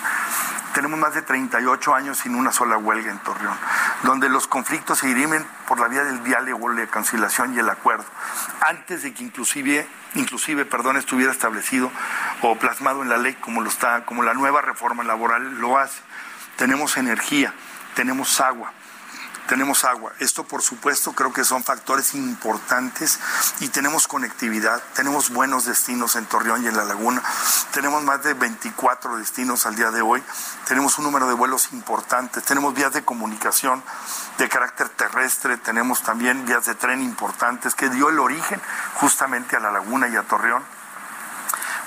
[0.73, 3.57] Tenemos más de 38 años sin una sola huelga en Torreón,
[4.03, 8.05] donde los conflictos se dirimen por la vía del diálogo, la conciliación y el acuerdo,
[8.65, 11.91] antes de que inclusive, inclusive perdón, estuviera establecido
[12.41, 15.99] o plasmado en la ley como, lo está, como la nueva reforma laboral lo hace.
[16.55, 17.53] Tenemos energía
[17.95, 18.71] tenemos agua
[19.47, 20.11] tenemos agua.
[20.19, 23.19] Esto, por supuesto, creo que son factores importantes
[23.59, 27.21] y tenemos conectividad, tenemos buenos destinos en Torreón y en la laguna,
[27.71, 30.23] tenemos más de 24 destinos al día de hoy,
[30.67, 33.83] tenemos un número de vuelos importantes, tenemos vías de comunicación
[34.37, 38.61] de carácter terrestre, tenemos también vías de tren importantes que dio el origen
[38.95, 40.63] justamente a la laguna y a Torreón.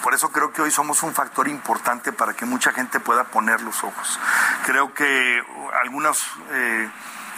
[0.02, 3.60] Por eso creo que hoy somos un factor importante para que mucha gente pueda poner
[3.62, 4.18] los ojos.
[4.64, 5.42] Creo que
[5.82, 6.88] algunas eh,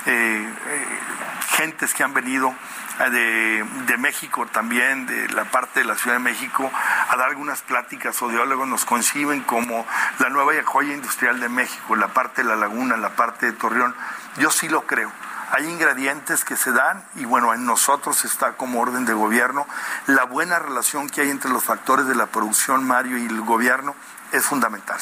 [0.06, 0.48] eh,
[1.56, 2.54] gentes que han venido
[3.10, 6.70] de, de, México también, de la parte de la Ciudad de México,
[7.08, 9.86] a dar algunas pláticas o diálogos, nos conciben como
[10.18, 13.94] la nueva joya industrial de México, la parte de la laguna, la parte de Torreón.
[14.36, 15.10] Yo sí lo creo
[15.50, 19.66] hay ingredientes que se dan y bueno, en nosotros está como orden de gobierno.
[20.06, 23.94] La buena relación que hay entre los factores de la producción, Mario, y el gobierno
[24.32, 24.98] es fundamental.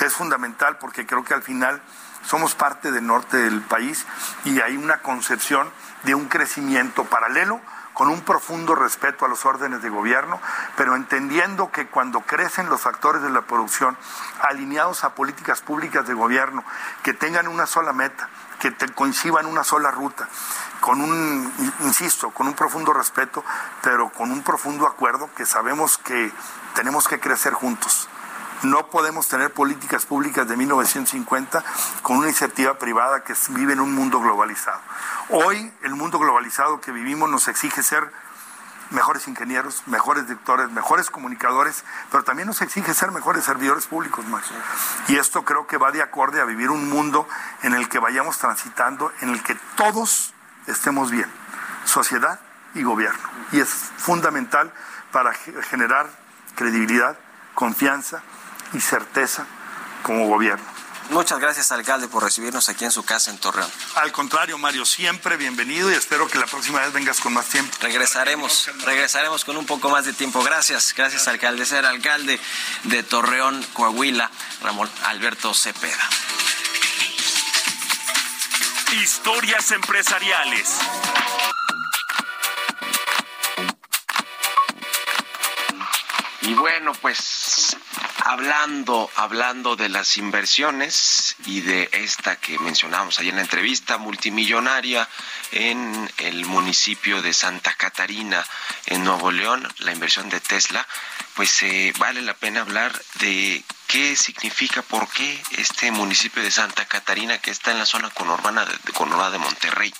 [0.00, 1.82] Es fundamental porque creo que al final
[2.24, 4.06] somos parte del norte del país
[4.44, 5.68] y hay una concepción
[6.04, 7.60] de un crecimiento paralelo
[7.92, 10.40] con un profundo respeto a los órdenes de gobierno,
[10.76, 13.96] pero entendiendo que cuando crecen los factores de la producción,
[14.40, 16.64] alineados a políticas públicas de gobierno,
[17.02, 18.28] que tengan una sola meta,
[18.60, 20.28] que te coincidan una sola ruta,
[20.80, 23.42] con un, insisto, con un profundo respeto,
[23.82, 26.30] pero con un profundo acuerdo que sabemos que
[26.74, 28.08] tenemos que crecer juntos.
[28.62, 31.64] No podemos tener políticas públicas de 1950
[32.02, 34.80] con una iniciativa privada que vive en un mundo globalizado.
[35.30, 38.12] Hoy el mundo globalizado que vivimos nos exige ser
[38.90, 44.44] mejores ingenieros, mejores directores, mejores comunicadores, pero también nos exige ser mejores servidores públicos más.
[45.08, 47.28] Y esto creo que va de acorde a vivir un mundo
[47.62, 50.34] en el que vayamos transitando, en el que todos
[50.66, 51.30] estemos bien,
[51.84, 52.40] sociedad
[52.74, 53.28] y gobierno.
[53.52, 54.72] Y es fundamental
[55.12, 56.08] para generar
[56.54, 57.16] credibilidad,
[57.54, 58.22] confianza
[58.72, 59.46] y certeza
[60.02, 60.79] como gobierno.
[61.10, 63.70] Muchas gracias, alcalde, por recibirnos aquí en su casa en Torreón.
[63.96, 67.76] Al contrario, Mario, siempre bienvenido y espero que la próxima vez vengas con más tiempo.
[67.80, 70.40] Regresaremos, regresaremos con un poco más de tiempo.
[70.44, 71.66] Gracias, gracias, alcalde.
[71.66, 72.38] Ser alcalde
[72.84, 74.30] de Torreón, Coahuila,
[74.62, 76.08] Ramón Alberto Cepeda.
[79.02, 80.68] Historias empresariales.
[86.42, 87.76] Y bueno, pues
[88.30, 95.08] hablando, hablando de las inversiones y de esta que mencionábamos ayer en la entrevista, multimillonaria
[95.50, 98.46] en el municipio de Santa Catarina,
[98.86, 100.86] en Nuevo León, la inversión de Tesla,
[101.40, 106.84] pues eh, vale la pena hablar de qué significa, por qué este municipio de Santa
[106.84, 109.94] Catarina, que está en la zona conurbana de, conurbana de Monterrey,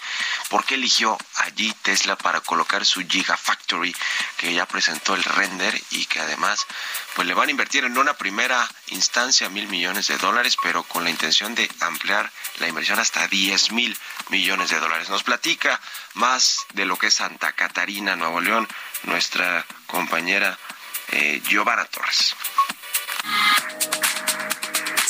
[0.51, 3.97] por qué eligió allí Tesla para colocar su Gigafactory,
[4.37, 6.67] que ya presentó el render y que además
[7.15, 11.05] pues le van a invertir en una primera instancia mil millones de dólares, pero con
[11.05, 13.97] la intención de ampliar la inversión hasta 10 mil
[14.29, 15.09] millones de dólares.
[15.09, 15.81] Nos platica
[16.13, 18.69] más de lo que es Santa Catarina, Nuevo León,
[19.05, 20.59] nuestra compañera
[21.43, 22.35] Giovanna Torres.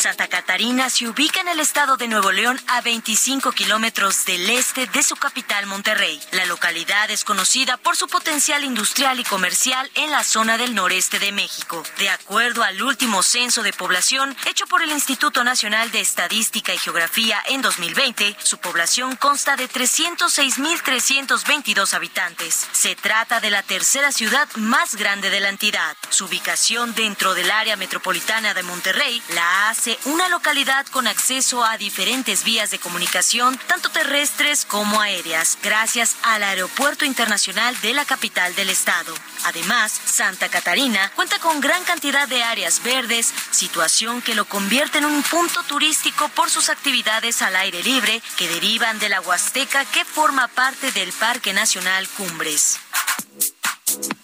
[0.00, 4.86] Santa Catarina se ubica en el estado de Nuevo León a 25 kilómetros del este
[4.86, 6.18] de su capital Monterrey.
[6.32, 11.18] La localidad es conocida por su potencial industrial y comercial en la zona del noreste
[11.18, 11.82] de México.
[11.98, 16.78] De acuerdo al último censo de población hecho por el Instituto Nacional de Estadística y
[16.78, 22.68] Geografía en 2020, su población consta de 306.322 habitantes.
[22.72, 25.94] Se trata de la tercera ciudad más grande de la entidad.
[26.08, 31.78] Su ubicación dentro del área metropolitana de Monterrey la hace una localidad con acceso a
[31.78, 38.54] diferentes vías de comunicación, tanto terrestres como aéreas, gracias al Aeropuerto Internacional de la capital
[38.54, 39.14] del estado.
[39.44, 45.06] Además, Santa Catarina cuenta con gran cantidad de áreas verdes, situación que lo convierte en
[45.06, 50.04] un punto turístico por sus actividades al aire libre que derivan de la Huasteca que
[50.04, 52.78] forma parte del Parque Nacional Cumbres.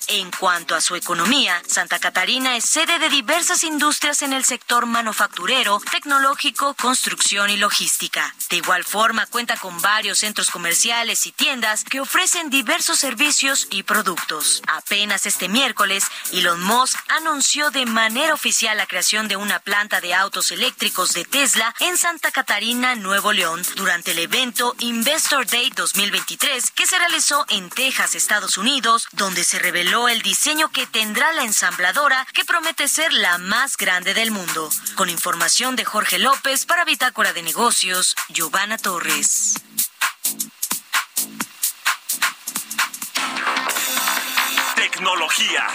[0.08, 4.86] En cuanto a su economía, Santa Catarina es sede de diversas industrias en el sector
[4.86, 8.34] manufacturero, tecnológico, construcción y logística.
[8.48, 13.82] De igual forma, cuenta con varios centros comerciales y tiendas que ofrecen diversos servicios y
[13.82, 14.62] productos.
[14.68, 20.14] Apenas este miércoles, Elon Musk anunció de manera oficial la creación de una planta de
[20.14, 26.70] autos eléctricos de Tesla en Santa Catarina, Nuevo León, durante el evento Investor Day 2023
[26.70, 31.42] que se realizó en Texas, Estados Unidos, donde se reveló el diseño que tendrá la
[31.42, 34.70] ensambladora que promete ser la más grande del mundo.
[34.94, 39.54] Con información de Jorge López para Bitácora de Negocios, Giovanna Torres.
[44.76, 45.66] Tecnología.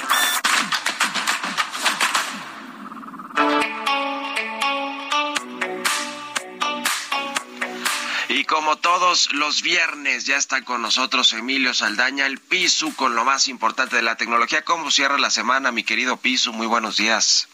[8.46, 13.48] Como todos los viernes, ya está con nosotros Emilio Saldaña, el Pisu, con lo más
[13.48, 14.64] importante de la tecnología.
[14.64, 16.54] ¿Cómo cierra la semana, mi querido Pisu?
[16.54, 17.48] Muy buenos días.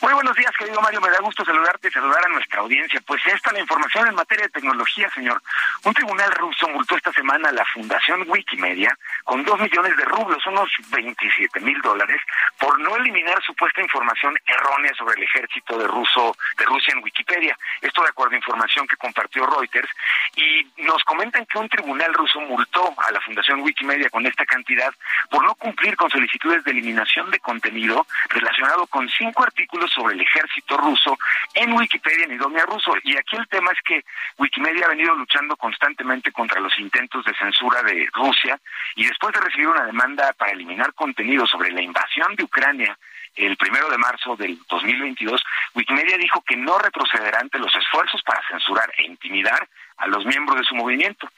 [0.00, 1.00] Muy buenos días, querido Mario.
[1.00, 3.00] Me da gusto saludarte y saludar a nuestra audiencia.
[3.04, 5.42] Pues esta la información en materia de tecnología, señor.
[5.82, 10.46] Un tribunal ruso multó esta semana a la Fundación Wikimedia con dos millones de rublos,
[10.46, 12.20] unos 27 mil dólares,
[12.60, 17.58] por no eliminar supuesta información errónea sobre el ejército de, ruso, de Rusia en Wikipedia.
[17.80, 19.90] Esto de acuerdo a información que compartió Reuters.
[20.36, 24.94] Y nos comentan que un tribunal ruso multó a la Fundación Wikimedia con esta cantidad
[25.28, 30.20] por no cumplir con solicitudes de eliminación de contenido relacionado con cinco artículos sobre el
[30.20, 31.18] ejército ruso
[31.54, 32.94] en Wikipedia en idioma ruso.
[33.02, 34.04] Y aquí el tema es que
[34.36, 38.58] Wikimedia ha venido luchando constantemente contra los intentos de censura de Rusia
[38.96, 42.96] y después de recibir una demanda para eliminar contenido sobre la invasión de Ucrania
[43.38, 45.42] el primero de marzo del 2022,
[45.74, 49.68] Wikimedia dijo que no retrocederá ante los esfuerzos para censurar e intimidar
[49.98, 51.28] a los miembros de su movimiento.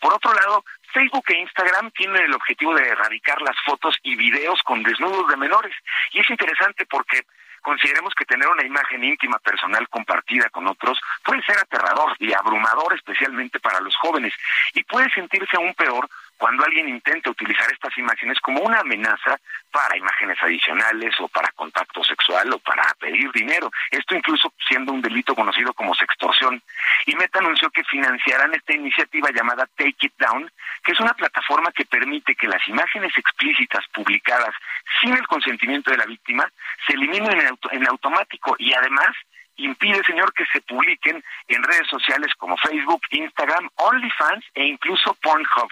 [0.00, 4.62] Por otro lado, Facebook e Instagram tienen el objetivo de erradicar las fotos y videos
[4.62, 5.74] con desnudos de menores.
[6.12, 7.22] Y es interesante porque
[7.68, 12.94] consideremos que tener una imagen íntima personal compartida con otros puede ser aterrador y abrumador
[12.94, 14.32] especialmente para los jóvenes
[14.72, 16.08] y puede sentirse aún peor
[16.38, 19.38] cuando alguien intenta utilizar estas imágenes como una amenaza
[19.70, 23.70] para imágenes adicionales o para contacto sexual o para pedir dinero.
[23.90, 26.62] Esto incluso siendo un delito conocido como sextorsión.
[27.06, 30.50] Y Meta anunció que financiarán esta iniciativa llamada Take It Down,
[30.84, 34.54] que es una plataforma que permite que las imágenes explícitas publicadas
[35.00, 36.50] sin el consentimiento de la víctima
[36.86, 39.14] se eliminen en, en automático y además
[39.58, 45.70] impide, señor, que se publiquen en redes sociales como Facebook, Instagram, OnlyFans e incluso Pornhub.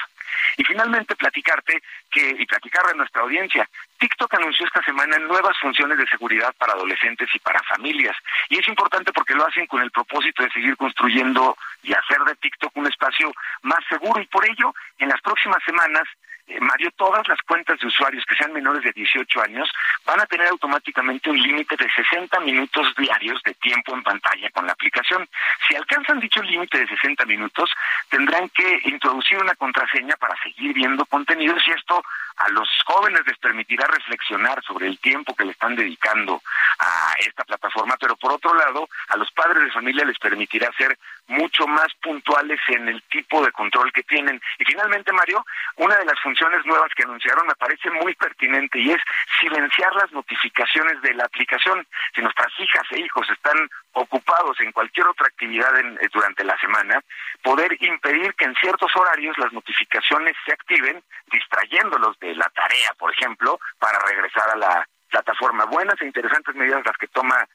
[0.56, 5.98] Y finalmente platicarte que, y platicarle a nuestra audiencia, TikTok anunció esta semana nuevas funciones
[5.98, 8.16] de seguridad para adolescentes y para familias.
[8.48, 12.34] Y es importante porque lo hacen con el propósito de seguir construyendo y hacer de
[12.36, 14.20] TikTok un espacio más seguro.
[14.20, 16.04] Y por ello, en las próximas semanas,
[16.48, 19.68] eh, Mario, todas las cuentas de usuarios que sean menores de 18 años
[20.04, 24.66] van a tener automáticamente un límite de 60 minutos diarios de tiempo en pantalla con
[24.66, 25.28] la aplicación.
[25.66, 27.70] Si alcanzan dicho límite de 60 minutos,
[28.08, 32.02] tendrán que introducir una contraseña para seguir viendo contenidos y esto
[32.36, 36.42] a los jóvenes les permitirá reflexionar sobre el tiempo que le están dedicando
[36.78, 40.98] a esta plataforma, pero por otro lado, a los padres de familia les permitirá ser
[41.28, 44.40] mucho más puntuales en el tipo de control que tienen.
[44.58, 45.44] Y finalmente, Mario,
[45.76, 49.00] una de las funciones nuevas que anunciaron me parece muy pertinente y es
[49.40, 51.86] silenciar las notificaciones de la aplicación.
[52.14, 53.56] Si nuestras hijas e hijos están
[53.92, 57.00] ocupados en cualquier otra actividad eh, durante la semana,
[57.42, 61.02] poder impedir que en ciertos horarios las notificaciones se activen,
[61.32, 65.64] distrayéndolos de la tarea, por ejemplo, para regresar a la plataforma.
[65.64, 67.46] Buenas e interesantes medidas las que toma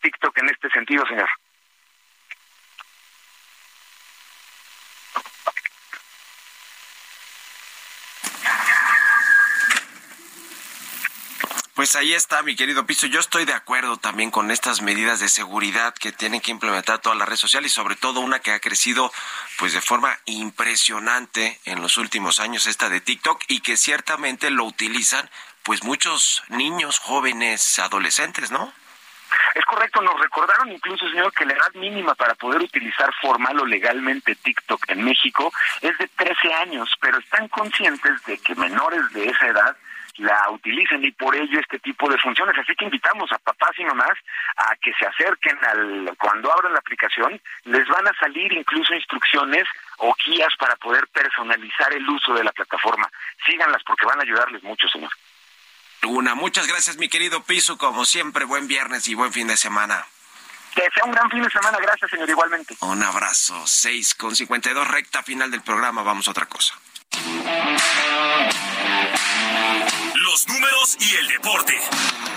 [0.00, 1.28] TikTok en este sentido, señor.
[11.76, 13.06] Pues ahí está, mi querido Piso.
[13.06, 17.18] Yo estoy de acuerdo también con estas medidas de seguridad que tienen que implementar todas
[17.18, 19.12] las redes sociales y sobre todo una que ha crecido
[19.58, 24.64] pues de forma impresionante en los últimos años, esta de TikTok, y que ciertamente lo
[24.64, 25.28] utilizan
[25.64, 28.72] pues muchos niños, jóvenes, adolescentes, ¿no?
[29.54, 33.66] Es correcto, nos recordaron incluso, señor, que la edad mínima para poder utilizar formal o
[33.66, 35.52] legalmente TikTok en México
[35.82, 39.76] es de 13 años, pero están conscientes de que menores de esa edad
[40.18, 42.56] la utilicen y por ello este tipo de funciones.
[42.58, 44.18] Así que invitamos a papás y mamás
[44.56, 49.64] a que se acerquen al cuando abran la aplicación, les van a salir incluso instrucciones
[49.98, 53.10] o guías para poder personalizar el uso de la plataforma.
[53.44, 55.10] Síganlas porque van a ayudarles mucho, señor.
[56.04, 57.78] Una, muchas gracias, mi querido Piso.
[57.78, 60.06] Como siempre, buen viernes y buen fin de semana.
[60.74, 61.78] Que sea un gran fin de semana.
[61.80, 62.76] Gracias, señor, igualmente.
[62.80, 63.66] Un abrazo.
[63.66, 66.02] 6 con 52, recta final del programa.
[66.02, 66.74] Vamos a otra cosa.
[70.36, 72.35] Los números y el deporte.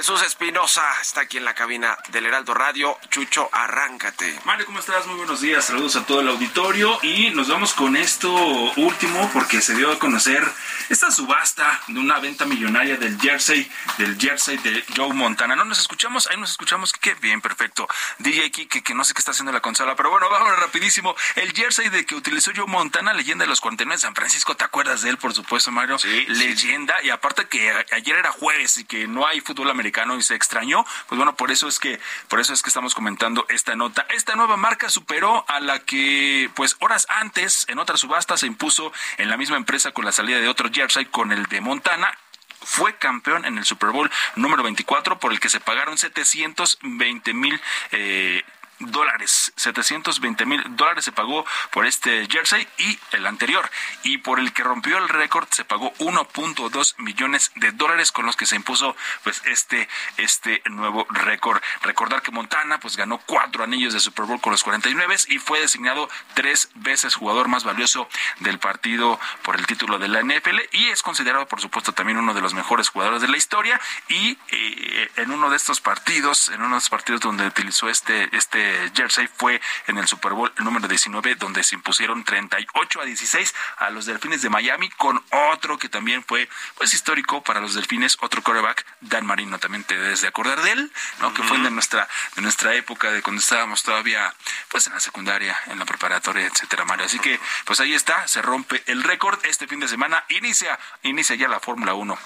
[0.00, 2.98] Jesús Espinosa está aquí en la cabina del Heraldo Radio.
[3.10, 4.34] Chucho, arráncate.
[4.46, 5.06] Mario, ¿cómo estás?
[5.06, 5.66] Muy buenos días.
[5.66, 6.98] Saludos a todo el auditorio.
[7.02, 8.32] Y nos vamos con esto
[8.76, 10.42] último porque se dio a conocer
[10.88, 15.54] esta subasta de una venta millonaria del jersey, del jersey de Joe Montana.
[15.54, 16.28] ¿No nos escuchamos?
[16.28, 16.94] Ahí nos escuchamos.
[16.94, 17.86] Qué bien, perfecto.
[18.20, 21.14] DJ Kike, que no sé qué está haciendo la consola, pero bueno, vamos rapidísimo.
[21.34, 24.56] El jersey de que utilizó Joe Montana, leyenda de los 49 de San Francisco.
[24.56, 25.98] ¿Te acuerdas de él, por supuesto, Mario?
[25.98, 26.24] Sí.
[26.26, 26.94] Leyenda.
[27.02, 30.84] Y aparte que ayer era jueves y que no hay fútbol americano y se extrañó,
[31.08, 34.06] pues bueno, por eso es que por eso es que estamos comentando esta nota.
[34.10, 38.92] Esta nueva marca superó a la que pues horas antes en otra subasta se impuso
[39.18, 42.16] en la misma empresa con la salida de otro jersey con el de Montana
[42.62, 47.60] fue campeón en el Super Bowl número 24 por el que se pagaron 720 mil
[47.90, 48.42] eh,
[48.80, 53.68] dólares, 720 mil dólares se pagó por este jersey y el anterior.
[54.02, 58.36] Y por el que rompió el récord se pagó 1.2 millones de dólares con los
[58.36, 61.62] que se impuso pues este, este nuevo récord.
[61.82, 65.60] Recordar que Montana pues ganó cuatro anillos de Super Bowl con los 49 y fue
[65.60, 68.08] designado tres veces jugador más valioso
[68.40, 72.34] del partido por el título de la NFL y es considerado por supuesto también uno
[72.34, 76.62] de los mejores jugadores de la historia y eh, en uno de estos partidos, en
[76.62, 80.88] uno de estos partidos donde utilizó este, este jersey fue en el Super Bowl número
[80.88, 85.88] 19, donde se impusieron 38 a 16 a los Delfines de Miami, con otro que
[85.88, 90.28] también fue pues histórico para los Delfines, otro quarterback, Dan Marino, también te debes de
[90.28, 91.32] acordar de él, ¿no?
[91.34, 94.34] Que fue de nuestra, de nuestra época, de cuando estábamos todavía
[94.68, 97.06] pues en la secundaria, en la preparatoria, etcétera, Mario.
[97.06, 99.38] Así que, pues ahí está, se rompe el récord.
[99.44, 102.18] Este fin de semana inicia, inicia ya la Fórmula 1.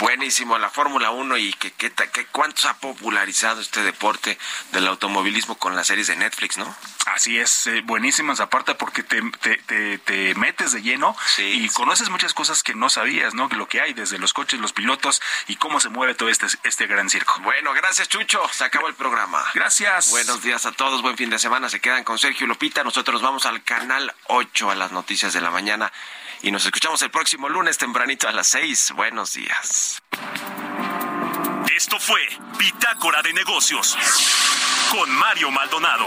[0.00, 4.38] Buenísimo la Fórmula 1 y que, que, que cuánto se ha popularizado este deporte
[4.72, 6.76] del automovilismo con las series de Netflix, ¿no?
[7.06, 12.34] Así es, eh, buenísimas aparte porque te, te, te, metes de lleno y conoces muchas
[12.34, 13.48] cosas que no sabías, ¿no?
[13.48, 16.86] Lo que hay desde los coches, los pilotos y cómo se mueve todo este, este
[16.86, 17.40] gran circo.
[17.40, 19.42] Bueno, gracias Chucho, se acabó el programa.
[19.54, 20.10] Gracias.
[20.10, 23.46] Buenos días a todos, buen fin de semana, se quedan con Sergio Lopita, nosotros vamos
[23.46, 25.90] al canal 8 a las noticias de la mañana
[26.42, 28.92] y nos escuchamos el próximo lunes tempranito a las 6.
[28.96, 30.02] Buenos días.
[31.76, 32.20] Esto fue
[32.58, 33.96] Bitácora de Negocios
[34.90, 36.06] con Mario Maldonado.